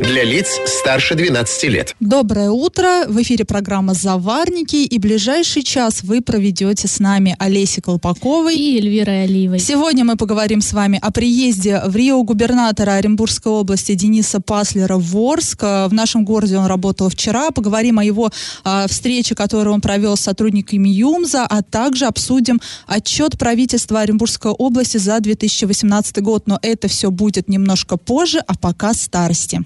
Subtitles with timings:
[0.00, 1.94] Для лиц старше 12 лет.
[2.00, 3.04] Доброе утро.
[3.06, 4.76] В эфире программа «Заварники».
[4.76, 9.58] И ближайший час вы проведете с нами Олесей Колпаковой и Эльвирой Оливой.
[9.58, 15.14] Сегодня мы поговорим с вами о приезде в Рио губернатора Оренбургской области Дениса Паслера в
[15.18, 15.62] Орск.
[15.62, 17.50] В нашем городе он работал вчера.
[17.50, 18.30] Поговорим о его
[18.64, 24.96] э, встрече, которую он провел с сотрудниками ЮМЗа, а также обсудим отчет правительства Оренбургской области
[24.96, 26.46] за 2018 год.
[26.46, 29.62] Но это все будет немножко позже, а пока старости.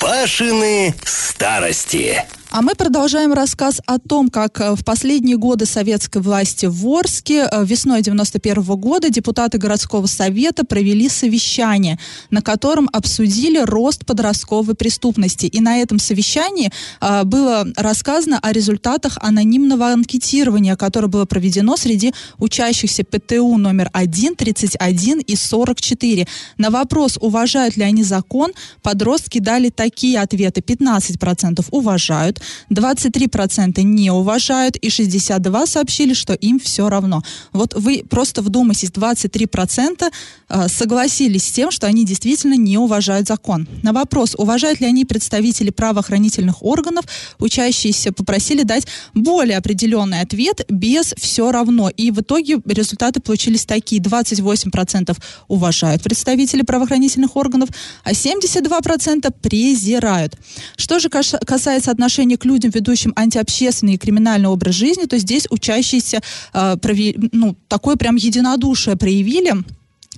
[0.00, 2.24] Пашины старости.
[2.52, 7.46] А мы продолжаем рассказ о том, как э, в последние годы советской власти в Орске
[7.48, 11.96] э, весной 91 года депутаты городского совета провели совещание,
[12.30, 15.46] на котором обсудили рост подростковой преступности.
[15.46, 22.12] И на этом совещании э, было рассказано о результатах анонимного анкетирования, которое было проведено среди
[22.38, 26.26] учащихся ПТУ номер 1, 31 и 44.
[26.58, 28.50] На вопрос, уважают ли они закон,
[28.82, 30.62] подростки дали такие ответы.
[30.62, 32.39] 15% уважают,
[32.70, 37.22] 23% не уважают и 62% сообщили, что им все равно.
[37.52, 40.10] Вот вы просто вдумайтесь, 23%
[40.48, 43.68] э, согласились с тем, что они действительно не уважают закон.
[43.82, 47.04] На вопрос, уважают ли они представители правоохранительных органов,
[47.38, 51.90] учащиеся попросили дать более определенный ответ без «все равно».
[51.90, 54.00] И в итоге результаты получились такие.
[54.00, 55.16] 28%
[55.48, 57.68] уважают представители правоохранительных органов,
[58.04, 60.36] а 72% презирают.
[60.76, 65.46] Что же касается отношений отношении к людям, ведущим антиобщественный и криминальный образ жизни, то здесь
[65.50, 66.20] учащиеся
[66.52, 69.54] э, прови, ну, такое прям единодушие проявили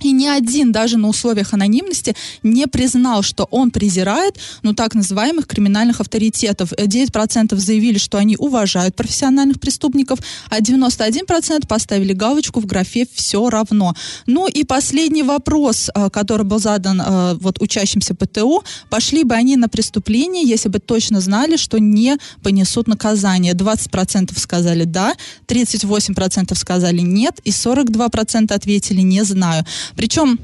[0.01, 5.47] и ни один даже на условиях анонимности не признал, что он презирает, ну, так называемых
[5.47, 6.73] криминальных авторитетов.
[6.73, 13.93] 9% заявили, что они уважают профессиональных преступников, а 91% поставили галочку в графе «все равно».
[14.25, 18.63] Ну и последний вопрос, э, который был задан э, вот учащимся ПТУ.
[18.89, 23.53] Пошли бы они на преступление, если бы точно знали, что не понесут наказание.
[23.53, 25.13] 20% сказали «да»,
[25.47, 29.65] 38% сказали «нет» и 42% ответили «не знаю».
[29.95, 30.39] Причем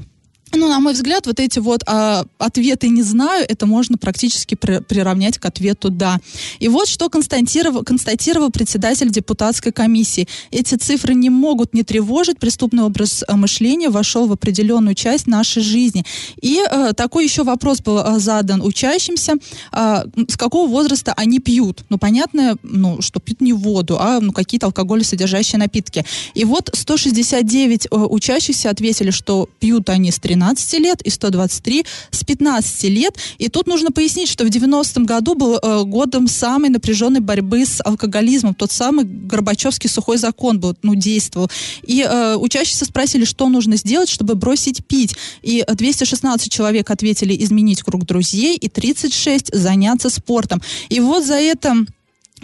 [0.54, 4.80] ну, на мой взгляд, вот эти вот а, ответы «не знаю» это можно практически при,
[4.80, 6.18] приравнять к ответу «да».
[6.58, 10.28] И вот что констатировал, констатировал председатель депутатской комиссии.
[10.50, 12.38] Эти цифры не могут не тревожить.
[12.38, 16.04] Преступный образ а, мышления вошел в определенную часть нашей жизни.
[16.42, 19.34] И а, такой еще вопрос был а, задан учащимся.
[19.72, 21.84] А, с какого возраста они пьют?
[21.90, 26.04] Ну, понятно, ну, что пьют не воду, а ну, какие-то алкоголесодержащие напитки.
[26.34, 31.84] И вот 169 а, учащихся ответили, что пьют они с 13 13 лет и 123
[32.10, 33.14] с 15 лет.
[33.38, 37.82] И тут нужно пояснить, что в 90-м году был э, годом самой напряженной борьбы с
[37.84, 38.54] алкоголизмом.
[38.54, 41.50] Тот самый Горбачевский сухой закон был, ну, действовал.
[41.82, 45.14] И э, учащиеся спросили, что нужно сделать, чтобы бросить пить.
[45.42, 50.62] И 216 человек ответили изменить круг друзей и 36 заняться спортом.
[50.88, 51.84] И вот за это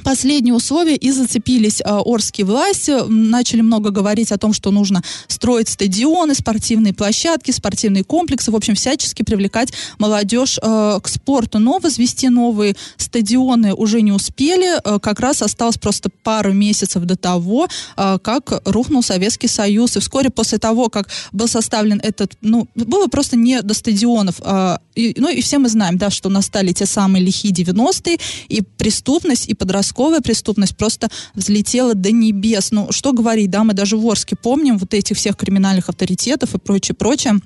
[0.07, 5.69] последние условия и зацепились э, орские власти, начали много говорить о том, что нужно строить
[5.69, 11.59] стадионы, спортивные площадки, спортивные комплексы, в общем, всячески привлекать молодежь э, к спорту.
[11.59, 17.17] Но возвести новые стадионы уже не успели, э, как раз осталось просто пару месяцев до
[17.17, 19.97] того, как рухнул Советский Союз.
[19.97, 24.41] И вскоре после того, как был составлен этот, ну, было просто не до стадионов.
[24.41, 28.19] Ну и все мы знаем, да, что настали те самые лихие 90-е,
[28.49, 32.71] и преступность, и подростковая подростковая преступность просто взлетела до небес.
[32.71, 36.59] Ну, что говорить, да, мы даже в Орске помним вот этих всех криминальных авторитетов и
[36.59, 37.41] прочее, прочее.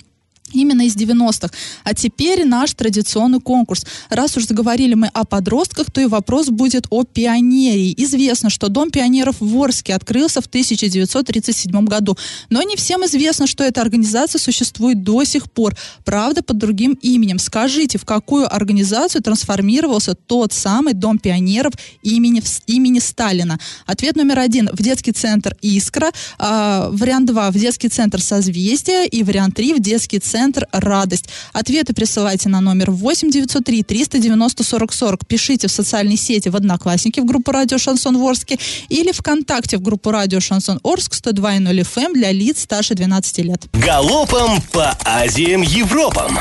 [0.52, 1.50] Именно из 90-х.
[1.84, 3.86] А теперь наш традиционный конкурс.
[4.08, 7.94] Раз уж заговорили мы о подростках, то и вопрос будет о пионерии.
[7.96, 12.16] Известно, что Дом пионеров в Орске открылся в 1937 году.
[12.48, 15.76] Но не всем известно, что эта организация существует до сих пор.
[16.04, 17.38] Правда, под другим именем.
[17.38, 23.58] Скажите, в какую организацию трансформировался тот самый Дом пионеров имени, имени Сталина?
[23.86, 24.68] Ответ номер один.
[24.72, 26.10] В детский центр «Искра».
[26.38, 27.50] Э, вариант два.
[27.50, 29.06] В детский центр «Созвездие».
[29.06, 29.74] И вариант три.
[29.74, 31.28] В детский центр центр «Радость».
[31.52, 35.26] Ответы присылайте на номер 8 903 390 40 40.
[35.26, 38.58] Пишите в социальной сети в Одноклассники в группу «Радио Шансон Орске»
[38.88, 43.66] или ВКонтакте в группу «Радио Шансон Орск» 102.0 FM эм для лиц старше 12 лет.
[43.74, 46.38] Галопом по Азиям Европам!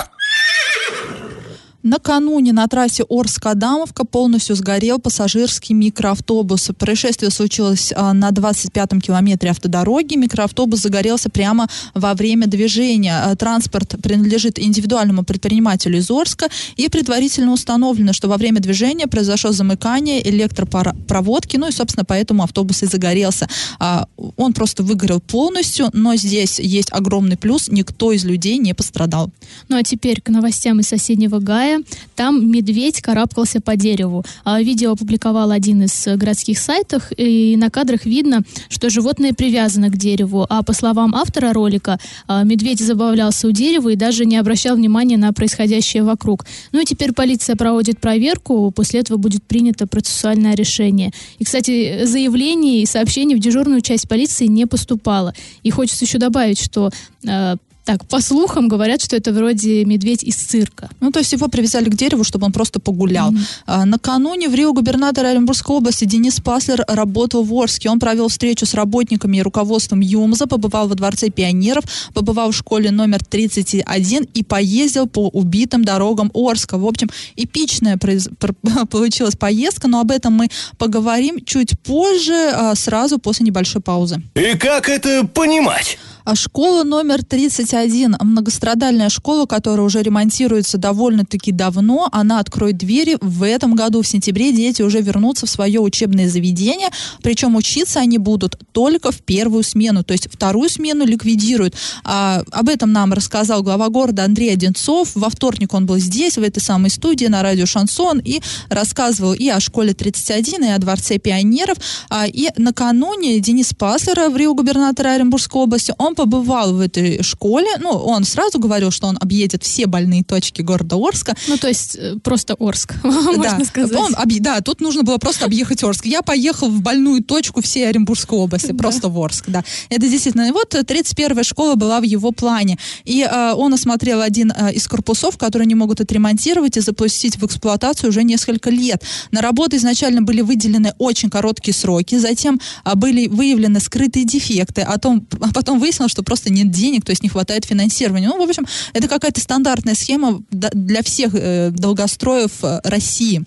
[1.89, 6.69] Накануне на трассе Орск-Адамовка полностью сгорел пассажирский микроавтобус.
[6.77, 10.13] Происшествие случилось а, на 25-м километре автодороги.
[10.15, 13.19] Микроавтобус загорелся прямо во время движения.
[13.19, 19.51] А, транспорт принадлежит индивидуальному предпринимателю из Орска и предварительно установлено, что во время движения произошло
[19.51, 23.47] замыкание электропроводки, ну и, собственно, поэтому автобус и загорелся.
[23.79, 24.07] А,
[24.37, 29.31] он просто выгорел полностью, но здесь есть огромный плюс, никто из людей не пострадал.
[29.69, 31.78] Ну а теперь к новостям из соседнего Гая
[32.15, 34.23] Там медведь карабкался по дереву.
[34.43, 39.97] А видео опубликовал один из городских сайтов, и на кадрах видно, что животное привязано к
[39.97, 40.45] дереву.
[40.49, 45.17] А по словам автора ролика, а, медведь забавлялся у дерева и даже не обращал внимания
[45.17, 46.45] на происходящее вокруг.
[46.71, 51.11] Ну и теперь полиция проводит проверку, после этого будет принято процессуальное решение.
[51.39, 55.33] И, кстати, заявлений и сообщений в дежурную часть полиции не поступало.
[55.63, 56.91] И хочется еще добавить, что
[57.27, 57.55] а,
[57.89, 60.91] так, по слухам говорят, что это вроде медведь из цирка.
[60.99, 63.31] Ну, то есть его привязали к дереву, чтобы он просто погулял.
[63.31, 63.63] Mm-hmm.
[63.65, 67.89] А, накануне в Рио губернатор Оренбургской области Денис Паслер работал в Орске.
[67.89, 71.83] Он провел встречу с работниками и руководством ЮМЗа, побывал во Дворце пионеров,
[72.13, 76.77] побывал в школе номер 31 и поездил по убитым дорогам Орска.
[76.77, 78.29] В общем, эпичная произ...
[78.91, 84.21] получилась поездка, но об этом мы поговорим чуть позже, а, сразу после небольшой паузы.
[84.35, 85.97] И как это понимать?
[86.25, 93.43] А школа номер 31, многострадальная школа, которая уже ремонтируется довольно-таки давно, она откроет двери в
[93.43, 96.89] этом году, в сентябре, дети уже вернутся в свое учебное заведение,
[97.21, 101.75] причем учиться они будут только в первую смену, то есть вторую смену ликвидируют.
[102.03, 105.11] А, об этом нам рассказал глава города Андрей Одинцов.
[105.15, 109.47] Во вторник он был здесь, в этой самой студии на радио «Шансон» и рассказывал и
[109.49, 111.77] о школе 31, и о Дворце пионеров.
[112.09, 117.67] А, и накануне Денис Паслер, в Рио губернатора Оренбургской области, он побывал в этой школе,
[117.79, 121.35] ну, он сразу говорил, что он объедет все больные точки города Орска.
[121.47, 123.97] Ну, то есть э, просто Орск, можно сказать.
[123.97, 126.05] Он, да, тут нужно было просто объехать Орск.
[126.05, 129.63] Я поехал в больную точку всей Оренбургской области, просто в Орск, да.
[129.89, 130.47] Это действительно.
[130.47, 132.77] И вот 31-я школа была в его плане.
[133.05, 137.45] И э, он осмотрел один э, из корпусов, которые не могут отремонтировать и запустить в
[137.45, 139.03] эксплуатацию уже несколько лет.
[139.31, 144.97] На работы изначально были выделены очень короткие сроки, затем э, были выявлены скрытые дефекты, а,
[144.97, 148.27] том, а потом выяснилось, что просто нет денег, то есть не хватает финансирования.
[148.27, 153.43] Ну, в общем, это какая-то стандартная схема для всех э, долгостроев э, России.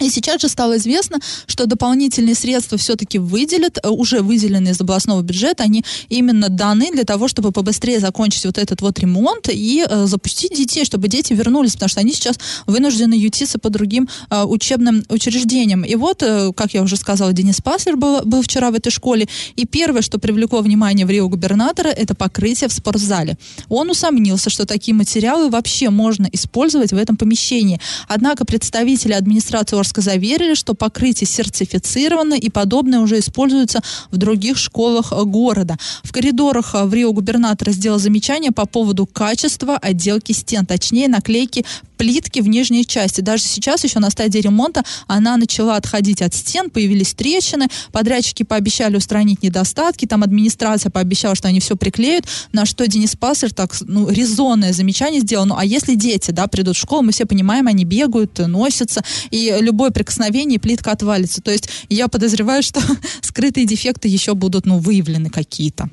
[0.00, 5.22] И сейчас же стало известно, что дополнительные средства все-таки выделят, э, уже выделены из областного
[5.22, 10.06] бюджета, они именно даны для того, чтобы побыстрее закончить вот этот вот ремонт и э,
[10.06, 15.04] запустить детей, чтобы дети вернулись, потому что они сейчас вынуждены ютиться по другим э, учебным
[15.08, 15.84] учреждениям.
[15.84, 19.28] И вот, э, как я уже сказала, Денис Паслер был, был вчера в этой школе,
[19.56, 23.36] и первое, что привлекло внимание в Рио губернатора, это покрытие в спортзале.
[23.68, 27.80] Он усомнился, что такие материалы вообще можно использовать в этом помещении.
[28.06, 33.80] Однако представители администрации Орска заверили, что покрытие сертифицировано и подобное уже используется
[34.10, 35.76] в других школах э, города.
[36.02, 41.64] В коридорах э, в Рио губернатор сделал замечание по поводу качества отделки стен, точнее наклейки
[41.98, 43.20] плитки в нижней части.
[43.20, 48.96] Даже сейчас, еще на стадии ремонта, она начала отходить от стен, появились трещины, подрядчики пообещали
[48.96, 54.08] устранить недостатки, там администрация пообещала, что они все приклеют, на что Денис Пассер так, ну,
[54.08, 57.84] резонное замечание сделал, ну, а если дети, да, придут в школу, мы все понимаем, они
[57.84, 61.42] бегают, носятся, и любое прикосновение, плитка отвалится.
[61.42, 62.80] То есть я подозреваю, что
[63.20, 65.90] скрытые дефекты еще будут, ну, выявлены какие-то.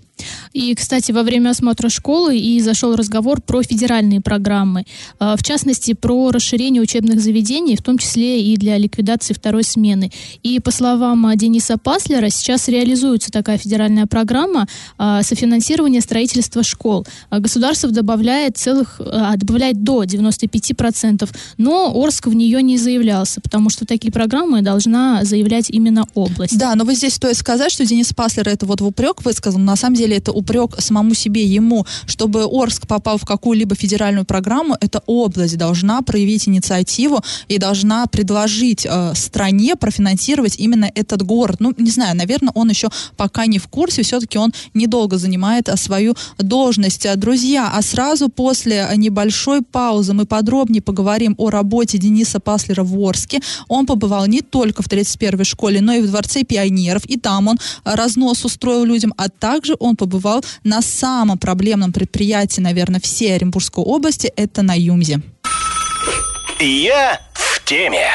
[0.56, 4.86] И, кстати, во время осмотра школы и зашел разговор про федеральные программы,
[5.20, 10.12] а, в частности, про расширение учебных заведений, в том числе и для ликвидации второй смены.
[10.44, 14.68] И, по словам Дениса Паслера, сейчас реализуется такая федеральная программа
[14.98, 17.06] а, софинансирования строительства школ.
[17.30, 19.02] А, государство добавляет, целых,
[19.36, 25.70] добавляет до 95%, но Орск в нее не заявлялся, потому что такие программы должна заявлять
[25.70, 26.58] именно область.
[26.58, 29.76] Да, но вы здесь стоит сказать, что Денис Паслер это вот в упрек высказал, на
[29.76, 34.78] самом деле деле это упрек самому себе, ему, чтобы Орск попал в какую-либо федеральную программу,
[34.80, 41.58] эта область должна проявить инициативу и должна предложить э, стране профинансировать именно этот город.
[41.60, 45.78] Ну, не знаю, наверное, он еще пока не в курсе, все-таки он недолго занимает э,
[45.78, 47.08] свою должность.
[47.18, 53.40] Друзья, а сразу после небольшой паузы мы подробнее поговорим о работе Дениса Паслера в Орске.
[53.68, 57.58] Он побывал не только в 31-й школе, но и в Дворце пионеров, и там он
[57.84, 64.28] разнос устроил людям, а также он побывал на самом проблемном предприятии, наверное, всей Оренбургской области,
[64.36, 65.22] это на Юмзе.
[66.60, 68.08] Я в теме.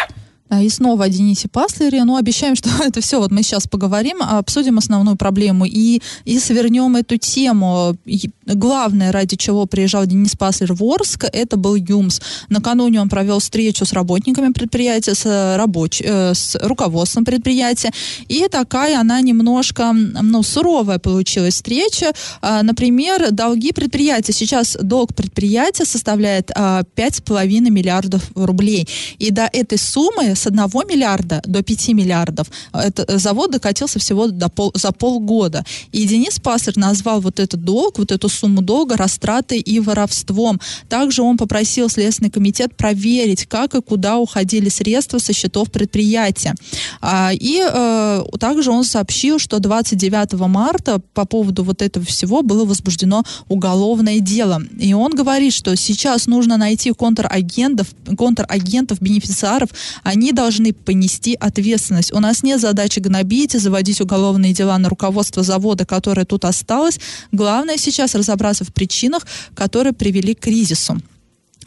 [0.58, 2.04] И снова о Денисе Паслере.
[2.04, 3.20] Ну, обещаем, что это все.
[3.20, 7.96] Вот мы сейчас поговорим, обсудим основную проблему и, и свернем эту тему.
[8.04, 12.20] И главное, ради чего приезжал Денис Паслер в Орск, это был ЮМС.
[12.48, 16.02] Накануне он провел встречу с работниками предприятия, с, рабоч...
[16.02, 17.92] Э, с руководством предприятия.
[18.28, 22.12] И такая она немножко ну, суровая получилась встреча.
[22.42, 24.32] А, например, долги предприятия.
[24.32, 28.88] Сейчас долг предприятия составляет 5,5 а, миллиардов рублей.
[29.18, 34.26] И до этой суммы с 1 миллиарда до 5 миллиардов это, э, завод докатился всего
[34.28, 35.64] до пол, за полгода.
[35.92, 40.60] И Денис Пассер назвал вот этот долг, вот эту сумму долга растратой и воровством.
[40.88, 46.54] Также он попросил Следственный комитет проверить, как и куда уходили средства со счетов предприятия.
[47.00, 52.64] А, и э, также он сообщил, что 29 марта по поводу вот этого всего было
[52.64, 54.62] возбуждено уголовное дело.
[54.78, 59.70] И он говорит, что сейчас нужно найти контрагентов, контрагентов, бенефициаров,
[60.02, 62.12] они должны понести ответственность.
[62.12, 66.98] У нас нет задачи гнобить и заводить уголовные дела на руководство завода, которое тут осталось.
[67.32, 71.00] Главное сейчас разобраться в причинах, которые привели к кризису.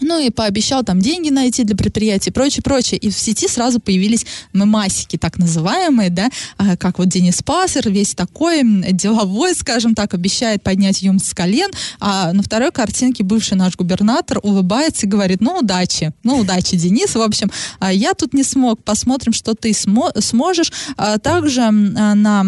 [0.02, 2.98] Ну и пообещал там деньги найти для предприятий и прочее, прочее.
[3.00, 8.16] И в сети сразу появились мемасики, так называемые, да, а, как вот Денис Пассер, весь
[8.16, 11.70] такой деловой, скажем так, обещает поднять юм с колен,
[12.00, 17.14] а на второй картинке бывший наш губернатор улыбается и говорит, ну, удачи, ну, удачи, Денис,
[17.14, 20.72] в общем, а, я тут не смог, посмотрим, что ты смо- сможешь.
[20.98, 22.46] А также на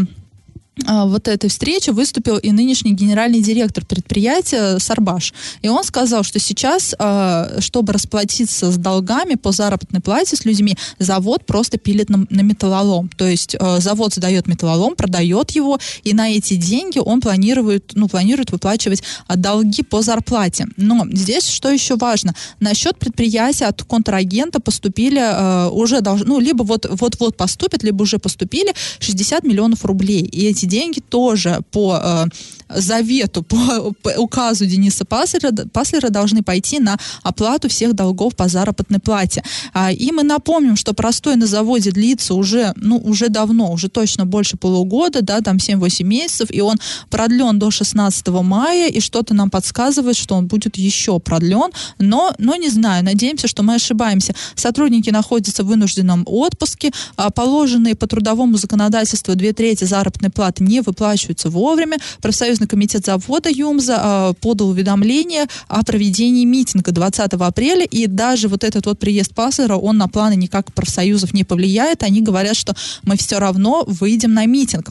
[0.88, 5.34] вот этой встрече выступил и нынешний генеральный директор предприятия Сарбаш.
[5.62, 10.78] И он сказал, что сейчас, а, чтобы расплатиться с долгами по заработной плате с людьми,
[11.00, 13.10] завод просто пилит на, на металлолом.
[13.10, 18.08] То есть а, завод сдает металлолом, продает его, и на эти деньги он планирует, ну,
[18.10, 19.02] планирует выплачивать
[19.34, 20.68] долги по зарплате.
[20.76, 22.36] Но здесь что еще важно?
[22.60, 29.44] На счет предприятия от контрагента поступили уже, ну, либо вот-вот поступят, либо уже поступили 60
[29.44, 30.22] миллионов рублей.
[30.22, 32.26] И эти деньги тоже по э,
[32.70, 39.00] завету, по, по указу Дениса Паслера, Паслера должны пойти на оплату всех долгов по заработной
[39.00, 39.44] плате.
[39.74, 44.26] А, и мы напомним, что простой на заводе длится уже, ну, уже давно, уже точно
[44.26, 46.78] больше полугода, да, там 7-8 месяцев, и он
[47.10, 52.56] продлен до 16 мая, и что-то нам подсказывает, что он будет еще продлен, но, но
[52.56, 54.34] не знаю, надеемся, что мы ошибаемся.
[54.56, 60.82] Сотрудники находятся в вынужденном отпуске, а положенные по трудовому законодательству две трети заработной платы не
[60.82, 61.98] выплачиваются вовремя.
[62.22, 68.64] Профсоюзный комитет завода ЮМЗа э, подал уведомление о проведении митинга 20 апреля, и даже вот
[68.64, 72.04] этот вот приезд Пассера, он на планы никак профсоюзов не повлияет.
[72.04, 74.90] Они говорят, что мы все равно выйдем на митинг.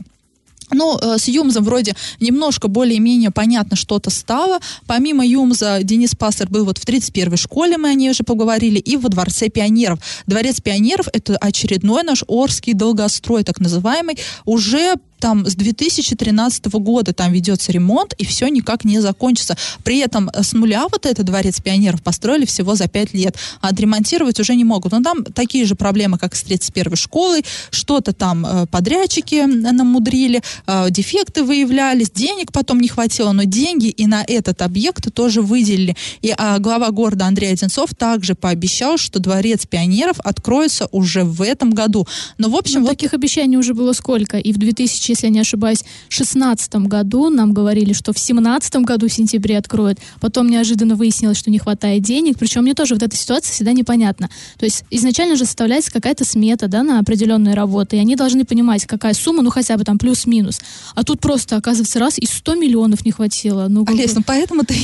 [0.72, 4.58] Ну, э, с Юмзом вроде немножко более-менее понятно что-то стало.
[4.86, 8.96] Помимо Юмза, Денис Пастер был вот в 31-й школе, мы о ней уже поговорили, и
[8.96, 9.98] во Дворце пионеров.
[10.26, 17.32] Дворец пионеров— это очередной наш Орский долгострой, так называемый, уже там с 2013 года там
[17.32, 19.56] ведется ремонт, и все никак не закончится.
[19.82, 24.40] При этом с нуля вот этот дворец пионеров построили всего за 5 лет, а отремонтировать
[24.40, 24.92] уже не могут.
[24.92, 30.90] Но там такие же проблемы, как с 31 школой, что-то там э, подрядчики намудрили, э,
[30.90, 35.96] дефекты выявлялись, денег потом не хватило, но деньги и на этот объект тоже выделили.
[36.22, 41.70] И а, глава города Андрей Одинцов также пообещал, что дворец пионеров откроется уже в этом
[41.70, 42.06] году.
[42.38, 42.80] Но в общем...
[42.80, 42.90] Но вот...
[42.90, 44.38] Таких обещаний уже было сколько?
[44.38, 48.76] И в 2000 если я не ошибаюсь, в 2016 году нам говорили, что в 2017
[48.76, 49.98] году в сентябре откроют.
[50.20, 52.38] Потом неожиданно выяснилось, что не хватает денег.
[52.38, 54.28] Причем мне тоже вот эта ситуация всегда непонятна.
[54.58, 58.86] То есть изначально же составляется какая-то смета да, на определенные работы, и они должны понимать,
[58.86, 60.60] какая сумма, ну хотя бы там плюс-минус.
[60.94, 63.66] А тут просто, оказывается, раз и 100 миллионов не хватило.
[63.68, 64.74] Ну, Олесь, ну поэтому ты,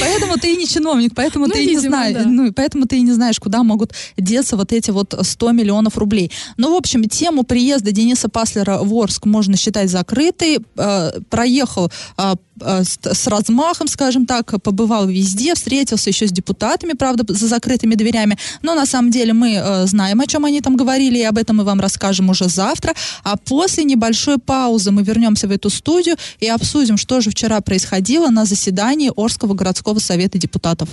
[0.00, 3.02] поэтому ты и не чиновник, поэтому ну, ты и не знаешь, ну, поэтому ты и
[3.02, 6.30] не знаешь, куда могут деться вот эти вот 100 миллионов рублей.
[6.56, 12.34] Ну, в общем, тему приезда Дениса Паслера в Орск можно считать закрытый, э, проехал э,
[12.60, 18.36] э, с размахом, скажем так, побывал везде, встретился еще с депутатами, правда, за закрытыми дверями,
[18.62, 21.56] но на самом деле мы э, знаем, о чем они там говорили, и об этом
[21.56, 26.48] мы вам расскажем уже завтра, а после небольшой паузы мы вернемся в эту студию и
[26.48, 30.88] обсудим, что же вчера происходило на заседании Орского городского совета депутатов.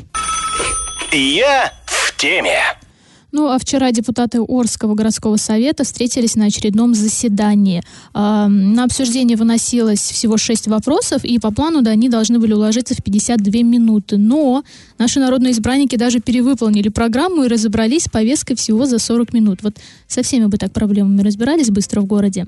[1.11, 2.80] Я в теме.
[3.31, 7.81] Ну, а вчера депутаты Орского городского совета встретились на очередном заседании.
[8.13, 13.01] На обсуждение выносилось всего шесть вопросов, и по плану да, они должны были уложиться в
[13.01, 14.17] 52 минуты.
[14.17, 14.63] Но
[14.97, 19.59] наши народные избранники даже перевыполнили программу и разобрались с повесткой всего за 40 минут.
[19.63, 22.47] Вот со всеми бы так проблемами разбирались быстро в городе.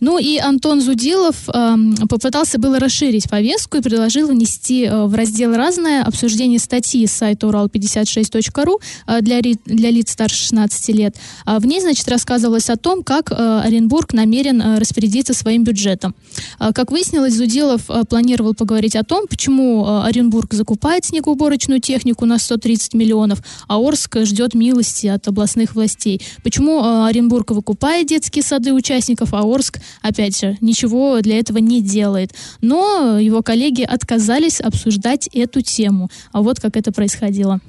[0.00, 1.76] Ну и Антон Зудилов э,
[2.08, 7.46] попытался было расширить повестку и предложил внести э, в раздел «Разное» обсуждение статьи с сайта
[7.46, 11.16] урал56.ру э, для, для лиц старше 16 лет.
[11.44, 13.34] А в ней, значит, рассказывалось о том, как э,
[13.64, 16.14] Оренбург намерен э, распорядиться своим бюджетом.
[16.58, 22.26] Э, как выяснилось, Зудилов э, планировал поговорить о том, почему э, Оренбург закупает снегоуборочную технику
[22.26, 26.20] на 130 миллионов, а Орск ждет милости от областных властей.
[26.42, 31.80] Почему э, Оренбург выкупает детские сады участников, а Орск опять же, ничего для этого не
[31.80, 32.32] делает.
[32.60, 36.10] Но его коллеги отказались обсуждать эту тему.
[36.32, 37.60] А вот как это происходило.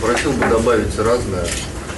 [0.00, 1.46] Просил бы добавить разное,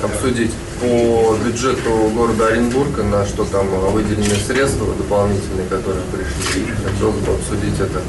[0.03, 6.67] обсудить по бюджету города Оренбурга, на что там выделены средства дополнительные, которые пришли.
[6.85, 8.03] Хотелось бы обсудить это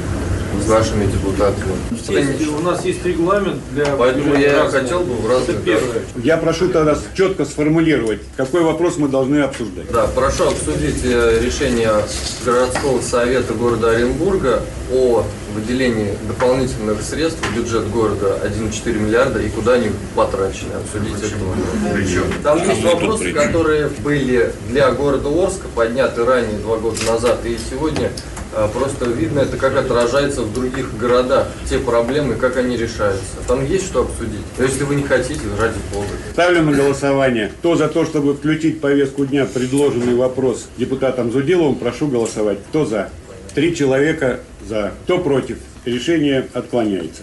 [0.60, 1.72] с нашими депутатами.
[2.08, 3.86] Есть, у нас есть регламент для...
[3.96, 4.70] Поэтому я разного.
[4.70, 5.50] хотел бы в разных...
[5.50, 6.02] Это первое.
[6.16, 9.90] Я прошу тогда четко сформулировать, какой вопрос мы должны обсуждать.
[9.90, 11.90] Да, прошу обсудить э, решение
[12.44, 14.62] городского совета города Оренбурга
[14.92, 15.24] о
[15.54, 20.74] выделении дополнительных средств в бюджет города 1,4 миллиарда и куда они потрачены.
[20.74, 22.42] Обсудить это.
[22.42, 28.10] Там есть вопросы, которые были для города Орска подняты ранее, два года назад, и сегодня
[28.72, 33.36] просто видно это, как отражается в других городах, те проблемы, как они решаются.
[33.46, 34.44] Там есть что обсудить.
[34.56, 36.06] Но если вы не хотите, ради бога.
[36.32, 37.52] Ставлю на голосование.
[37.58, 42.58] Кто за то, чтобы включить повестку дня предложенный вопрос депутатом Зудиловым, прошу голосовать.
[42.68, 43.10] Кто за?
[43.54, 44.92] Три человека за.
[45.04, 45.58] Кто против?
[45.84, 47.22] Решение отклоняется.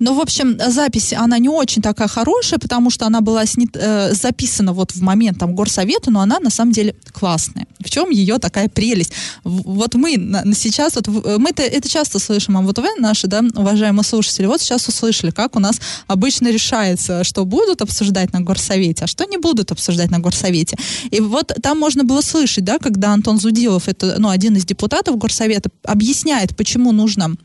[0.00, 4.14] Ну, в общем, запись, она не очень такая хорошая, потому что она была снят, э,
[4.14, 7.66] записана вот в момент там горсовета, но она на самом деле классная.
[7.80, 9.12] В чем ее такая прелесть?
[9.44, 13.42] Вот мы на, сейчас, вот мы -то это часто слышим, а вот вы, наши, да,
[13.56, 19.04] уважаемые слушатели, вот сейчас услышали, как у нас обычно решается, что будут обсуждать на горсовете,
[19.04, 20.76] а что не будут обсуждать на горсовете.
[21.10, 25.16] И вот там можно было слышать, да, когда Антон Зудилов, это, ну, один из депутатов
[25.18, 27.36] горсовета, объясняет, почему нужно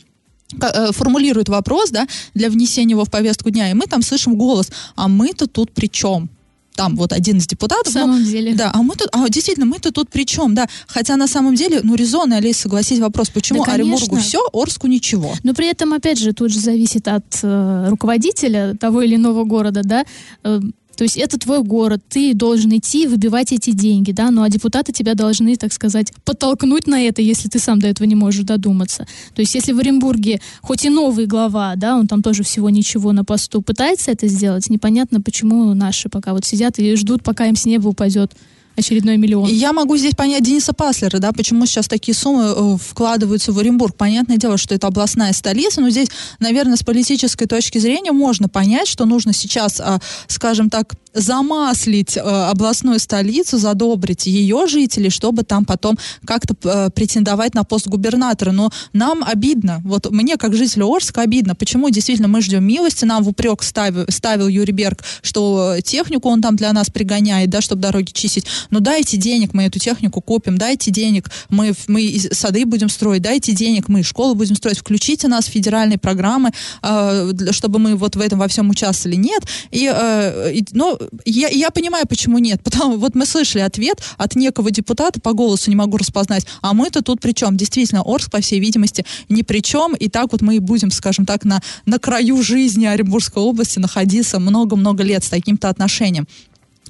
[0.91, 5.07] формулирует вопрос, да, для внесения его в повестку дня, и мы там слышим голос, а
[5.07, 6.29] мы-то тут при чем?
[6.75, 7.87] там вот один из депутатов.
[7.87, 8.53] В самом ну, деле.
[8.55, 10.67] Да, а мы тут, а действительно, мы-то тут при чем, да.
[10.87, 15.33] Хотя на самом деле, ну, резонно, Олесь, согласись, вопрос, почему да, Оренбургу все, Орску ничего.
[15.43, 19.81] Но при этом, опять же, тут же зависит от э, руководителя того или иного города,
[19.83, 20.05] да.
[20.43, 20.59] Э,
[20.95, 24.91] то есть это твой город, ты должен идти выбивать эти деньги, да, ну а депутаты
[24.91, 29.07] тебя должны, так сказать, подтолкнуть на это, если ты сам до этого не можешь додуматься.
[29.33, 33.11] То есть если в Оренбурге хоть и новый глава, да, он там тоже всего ничего
[33.11, 37.55] на посту пытается это сделать, непонятно, почему наши пока вот сидят и ждут, пока им
[37.55, 38.31] с неба упадет
[38.75, 39.49] очередной миллион.
[39.49, 43.95] Я могу здесь понять Дениса Паслера, да, почему сейчас такие суммы э, вкладываются в Оренбург.
[43.95, 46.09] Понятное дело, что это областная столица, но здесь,
[46.39, 52.21] наверное, с политической точки зрения можно понять, что нужно сейчас, а, скажем так, замаслить э,
[52.21, 58.51] областную столицу, задобрить ее жителей, чтобы там потом как-то э, претендовать на пост губернатора.
[58.51, 63.23] Но нам обидно, вот мне как жителю Орска обидно, почему действительно мы ждем милости, нам
[63.23, 67.81] в упрек ставил, ставил Юрий Берг, что технику он там для нас пригоняет, да, чтобы
[67.81, 68.45] дороги чистить.
[68.71, 73.53] Ну дайте денег, мы эту технику купим, дайте денег, мы, мы сады будем строить, дайте
[73.53, 78.19] денег, мы школы будем строить, включите нас в федеральные программы, э, чтобы мы вот в
[78.19, 79.15] этом во всем участвовали.
[79.15, 79.43] Нет.
[79.71, 82.61] И, э, и, ну, я, я понимаю, почему нет.
[82.63, 87.01] Потому вот мы слышали ответ от некого депутата, по голосу не могу распознать, а мы-то
[87.01, 87.57] тут при чем?
[87.57, 91.25] Действительно, Орск, по всей видимости, ни при чем, и так вот мы и будем, скажем
[91.25, 96.27] так, на, на краю жизни Оренбургской области находиться много-много лет с таким-то отношением.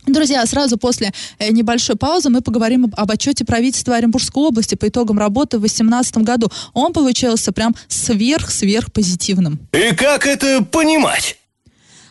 [0.05, 4.87] Друзья, сразу после э, небольшой паузы мы поговорим об, об отчете правительства Оренбургской области по
[4.87, 6.51] итогам работы в 2018 году.
[6.73, 9.59] Он получился прям сверх-сверх позитивным.
[9.71, 11.37] И как это понимать?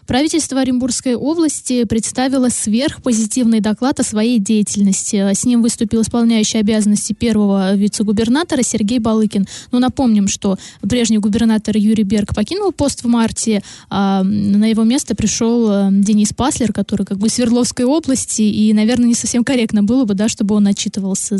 [0.06, 5.32] Правительство Оренбургской области представило сверхпозитивный доклад о своей деятельности.
[5.32, 9.42] С ним выступил исполняющий обязанности первого вице-губернатора Сергей Балыкин.
[9.70, 14.82] Но ну, напомним, что прежний губернатор Юрий Берг покинул пост в марте, а на его
[14.82, 19.44] место пришел э, Денис Паслер, который как бы из Свердловской области, и, наверное, не совсем
[19.44, 21.38] корректно было бы, да, чтобы он отчитывался.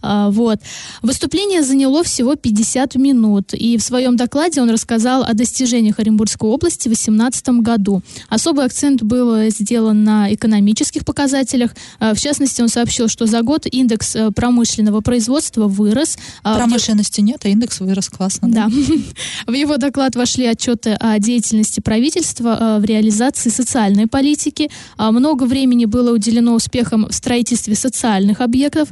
[0.00, 0.60] А, вот.
[1.02, 6.88] Выступление заняло всего 50 минут, и в своем докладе он рассказал о достижениях Оренбургской области
[6.88, 8.02] в 2018 году году.
[8.28, 11.74] Особый акцент был сделан на экономических показателях.
[11.98, 16.16] А, в частности, он сообщил, что за год индекс э, промышленного производства вырос.
[16.44, 18.48] А, Промышленности нет, а индекс вырос классно.
[18.48, 18.68] Да.
[19.46, 24.70] В его доклад вошли отчеты о деятельности правительства э, в реализации социальной политики.
[24.98, 28.88] Много времени было уделено успехам в строительстве социальных объектов,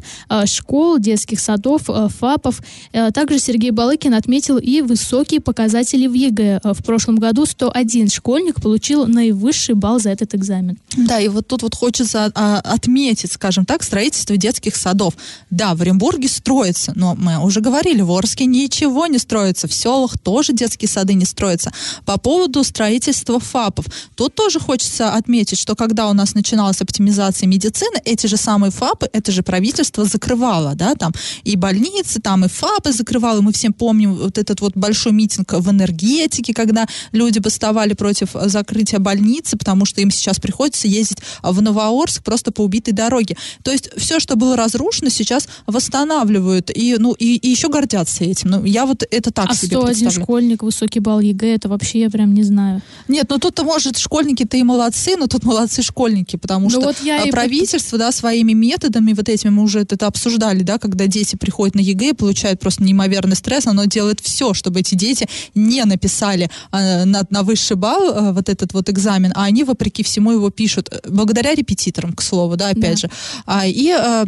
[0.47, 1.83] школ, детских садов,
[2.19, 2.61] ФАПов.
[2.93, 6.61] Э, также Сергей Балыкин отметил и высокие показатели в ЕГЭ.
[6.65, 10.79] В прошлом году 101 школьник получил получил наивысший балл за этот экзамен.
[10.97, 15.15] Да, и вот тут вот хочется а, отметить, скажем так, строительство детских садов.
[15.51, 20.19] Да, в Оренбурге строится, но мы уже говорили, в Орске ничего не строится, в селах
[20.19, 21.73] тоже детские сады не строятся.
[22.07, 28.01] По поводу строительства ФАПов, тут тоже хочется отметить, что когда у нас начиналась оптимизация медицины,
[28.07, 31.13] эти же самые ФАПы, это же правительство закрывало, да, там
[31.45, 35.71] и больницы, там и ФАПы закрывало, мы всем помним вот этот вот большой митинг в
[35.71, 38.31] энергетике, когда люди бастовали против
[38.71, 43.37] закрытия больницы, потому что им сейчас приходится ездить в Новоорск просто по убитой дороге.
[43.63, 48.51] То есть все, что было разрушено, сейчас восстанавливают и, ну, и, и еще гордятся этим.
[48.51, 50.23] Ну, я вот это так а себе 101 представляю.
[50.23, 52.83] школьник, высокий балл ЕГЭ, это вообще я прям не знаю.
[53.09, 56.97] Нет, ну тут-то, может, школьники-то и молодцы, но тут молодцы школьники, потому Ну что вот
[57.03, 61.07] я а, и правительство, да, своими методами вот этими, мы уже это обсуждали, да, когда
[61.07, 65.29] дети приходят на ЕГЭ и получают просто неимоверный стресс, оно делает все, чтобы эти дети
[65.55, 70.03] не написали а, на, на высший балл а, вот этот вот экзамен, а они, вопреки
[70.03, 73.09] всему, его пишут, э, благодаря репетиторам, к слову, да, опять Да.
[73.09, 73.11] же.
[73.47, 74.25] А, и а,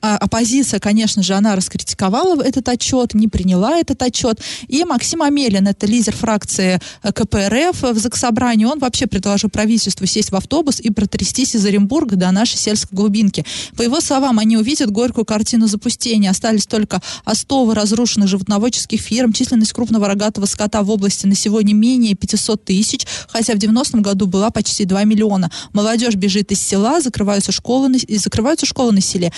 [0.00, 4.40] оппозиция, конечно же, она раскритиковала этот отчет, не приняла этот отчет.
[4.68, 10.30] И Максим Амелин, это лидер фракции э, КПРФ в Заксобрании, он вообще предложил правительству сесть
[10.30, 13.44] в автобус и протрястись из Оренбурга до нашей сельской глубинки.
[13.76, 16.30] По его словам, они увидят горькую картину запустения.
[16.30, 19.32] Остались только остовы разрушенных животноводческих фирм.
[19.32, 24.26] Численность крупного рогатого скота в области на сегодня менее 500 тысяч, хотя в 90-м году
[24.26, 25.50] была почти 2 миллиона.
[25.72, 29.32] Молодежь бежит из села, закрываются школы, и закрываются школы на селе.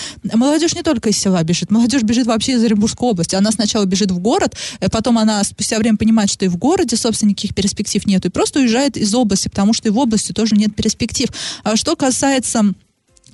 [0.51, 3.37] Молодежь не только из села бежит, молодежь бежит вообще из Оренбургской области.
[3.37, 6.97] Она сначала бежит в город, э, потом она спустя время понимает, что и в городе,
[6.97, 10.57] собственно, никаких перспектив нет, и просто уезжает из области, потому что и в области тоже
[10.57, 11.29] нет перспектив.
[11.63, 12.75] А что касается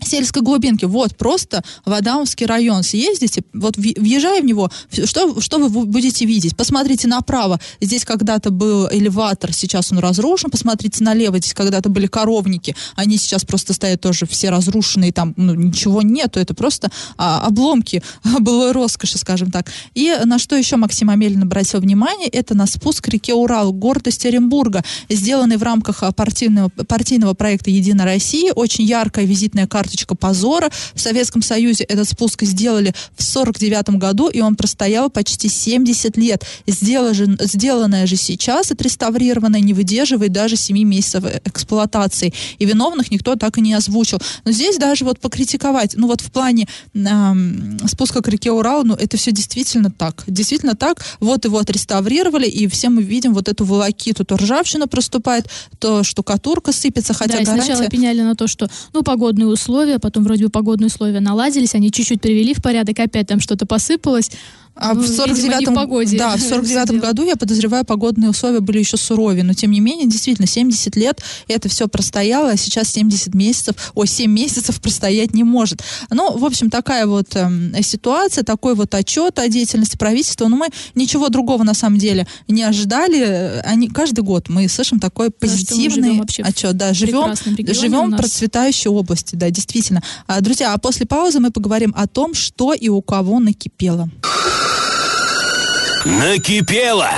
[0.02, 2.82] сельской глубинки, вот просто в Адамовский район.
[2.82, 6.56] Съездите, вот въ- въезжая в него, что, что вы бу- будете видеть?
[6.56, 12.76] Посмотрите направо, здесь когда-то был элеватор, сейчас он разрушен, посмотрите налево, здесь когда-то были коровники,
[12.94, 18.02] они сейчас просто стоят тоже все разрушенные, там ну, ничего нету, это просто а, обломки
[18.40, 19.70] былой роскоши, скажем так.
[19.94, 24.26] И на что еще Максим Амелин обратил внимание, это на спуск к реке Урал, гордость
[24.26, 30.70] Оренбурга, сделанный в рамках а, партийного, партийного проекта «Единая Россия», очень яркая визитная карточка позора.
[30.94, 36.44] В Советском Союзе этот спуск сделали в 49 году, и он простоял почти 70 лет.
[36.66, 42.34] Сделано же, сделанное же сейчас, отреставрированное, не выдерживает даже 7 месяцев эксплуатации.
[42.58, 44.18] И виновных никто так и не озвучил.
[44.44, 48.94] Но здесь даже вот покритиковать, ну вот в плане эм, спуска к реке Урал, ну
[48.94, 50.24] это все действительно так.
[50.26, 51.04] Действительно так.
[51.20, 54.24] Вот его отреставрировали, и все мы видим вот эту волокиту.
[54.24, 55.46] То ржавчина проступает,
[55.78, 57.64] то штукатурка сыпется, хотя да, гарантия...
[57.66, 61.90] сначала пеняли на то, что, ну, погодные условия, потом вроде бы погодные условия наладились, они
[61.90, 64.30] чуть-чуть привели в порядок, опять там что-то посыпалось.
[64.78, 67.00] А Ну, в видимо, не 49 в погоде да, в всё 49 дело.
[67.00, 71.22] году, я подозреваю, погодные условия были еще суровее, но тем не менее, действительно, 70 лет
[71.48, 75.82] это все простояло, а сейчас 70 месяцев, ой, 7 месяцев простоять не может.
[76.10, 80.68] Ну, в общем, такая вот эм, ситуация, такой вот отчет о деятельности правительства, но мы
[80.94, 83.20] ничего другого на самом деле не ожидали.
[83.20, 86.76] Э, Они, каждый год мы слышим такой Да, позитивный в отчет.
[86.76, 87.34] Да, живем,
[87.72, 90.02] живем в процветающей области, да, действительно.
[90.26, 94.10] А, друзья, а после паузы мы поговорим о том, что и у кого накипело.
[96.06, 97.10] Накипело!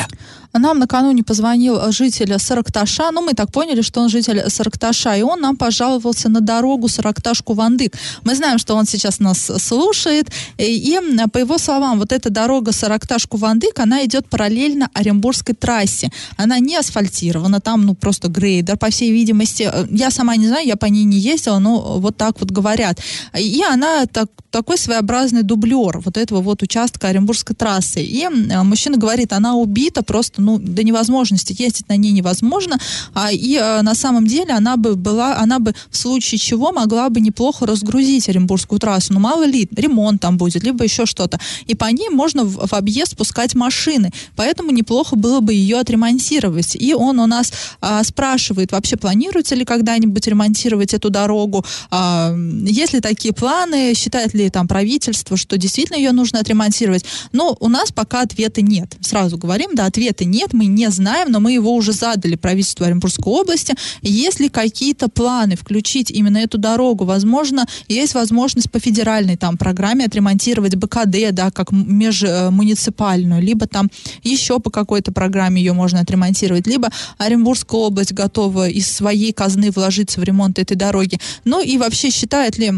[0.55, 5.41] Нам накануне позвонил житель Саракташа, ну мы так поняли, что он житель Саракташа, и он
[5.41, 7.95] нам пожаловался на дорогу Саракташ-Кувандык.
[8.25, 10.99] Мы знаем, что он сейчас нас слушает, и,
[11.33, 16.11] по его словам, вот эта дорога Саракташ-Кувандык, она идет параллельно Оренбургской трассе.
[16.37, 19.71] Она не асфальтирована, там ну просто грейдер, по всей видимости.
[19.91, 22.99] Я сама не знаю, я по ней не ездила, но вот так вот говорят.
[23.39, 28.03] И она так, такой своеобразный дублер вот этого вот участка Оренбургской трассы.
[28.03, 31.55] И м, мужчина говорит, она убита просто, ну, до невозможности.
[31.59, 32.79] Ездить на ней невозможно.
[33.15, 37.09] А, и э, на самом деле она бы была, она бы в случае чего могла
[37.11, 39.13] бы неплохо разгрузить Оренбургскую трассу.
[39.13, 41.39] Ну, мало ли, ремонт там будет, либо еще что-то.
[41.67, 44.11] И по ней можно в, в объезд пускать машины.
[44.37, 46.77] Поэтому неплохо было бы ее отремонтировать.
[46.77, 52.35] И он у нас а, спрашивает, вообще планируется ли когда-нибудь ремонтировать эту дорогу, а,
[52.65, 57.05] есть ли такие планы, считает ли там правительство, что действительно ее нужно отремонтировать.
[57.33, 58.97] Но у нас пока ответа нет.
[59.01, 63.33] Сразу говорим, да, ответа нет, мы не знаем, но мы его уже задали правительству Оренбургской
[63.33, 63.75] области.
[64.03, 67.05] Есть ли какие-то планы включить именно эту дорогу?
[67.05, 73.89] Возможно, есть возможность по федеральной там программе отремонтировать БКД, да, как межмуниципальную, либо там
[74.23, 80.21] еще по какой-то программе ее можно отремонтировать, либо Оренбургская область готова из своей казны вложиться
[80.21, 81.19] в ремонт этой дороги.
[81.45, 82.73] Ну и вообще считает ли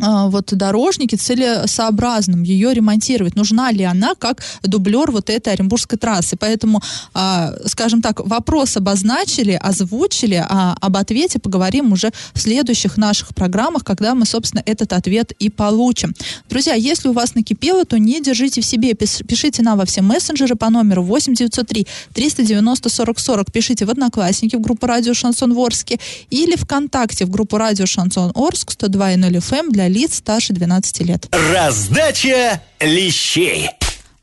[0.00, 3.36] вот дорожники целесообразным ее ремонтировать.
[3.36, 6.36] Нужна ли она как дублер вот этой Оренбургской трассы?
[6.36, 6.82] Поэтому,
[7.14, 13.84] а, скажем так, вопрос обозначили, озвучили, а об ответе поговорим уже в следующих наших программах,
[13.84, 16.14] когда мы, собственно, этот ответ и получим.
[16.48, 18.94] Друзья, если у вас накипело, то не держите в себе.
[18.94, 23.52] Пишите нам во все мессенджеры по номеру 8903 390 40 40.
[23.52, 25.98] Пишите в Одноклассники в группу Радио Шансон Ворске
[26.30, 31.26] или ВКонтакте в группу Радио Шансон Орск 102.0 FM для лиц старше 12 лет.
[31.52, 33.68] Раздача лещей.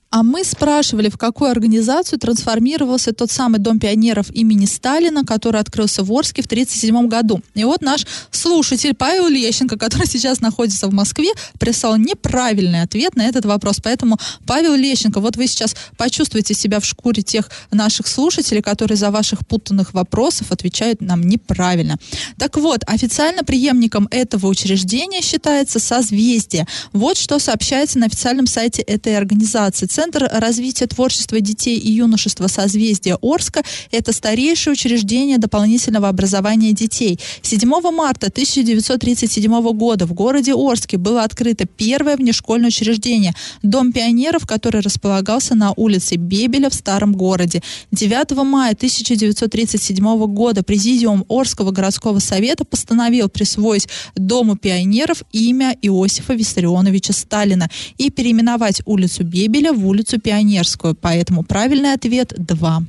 [0.09, 6.01] А мы спрашивали, в какую организацию трансформировался тот самый Дом пионеров имени Сталина, который открылся
[6.01, 7.41] в Орске в 1937 году.
[7.55, 13.25] И вот наш слушатель Павел Лещенко, который сейчас находится в Москве, прислал неправильный ответ на
[13.25, 13.81] этот вопрос.
[13.83, 19.11] Поэтому, Павел Лещенко, вот вы сейчас почувствуете себя в шкуре тех наших слушателей, которые за
[19.11, 21.97] ваших путанных вопросов отвечают нам неправильно.
[22.37, 26.65] Так вот, официально преемником этого учреждения считается созвездие.
[26.93, 33.17] Вот что сообщается на официальном сайте этой организации Центр развития творчества детей и юношества созвездия
[33.21, 37.19] Орска– это старейшее учреждение дополнительного образования детей.
[37.41, 44.79] 7 марта 1937 года в городе Орске было открыто первое внешкольное учреждение– Дом пионеров, который
[44.79, 47.61] располагался на улице Бебеля в Старом городе.
[47.91, 57.11] 9 мая 1937 года Президиум Орского городского совета постановил присвоить Дому пионеров имя Иосифа Виссарионовича
[57.11, 60.95] Сталина и переименовать улицу Бебеля в улицу Пионерскую.
[60.95, 62.83] Поэтому правильный ответ 2.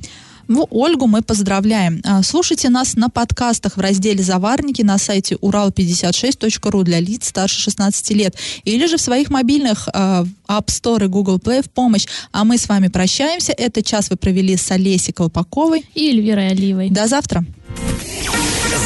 [0.49, 2.01] Ну, Ольгу мы поздравляем.
[2.03, 8.09] А, слушайте нас на подкастах в разделе «Заварники» на сайте урал56.ру для лиц старше 16
[8.11, 12.07] лет или же в своих мобильных э, App Store и Google Play в помощь.
[12.31, 13.51] А мы с вами прощаемся.
[13.51, 16.89] Этот час вы провели с Олесей Колпаковой и Эльвирой Оливой.
[16.89, 17.45] До завтра.